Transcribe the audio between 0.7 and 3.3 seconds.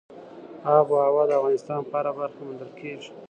آب وهوا د افغانستان په هره برخه کې موندل کېږي.